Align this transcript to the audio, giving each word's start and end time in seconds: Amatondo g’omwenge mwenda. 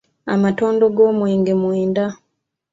Amatondo 0.35 0.83
g’omwenge 0.95 1.53
mwenda. 1.61 2.03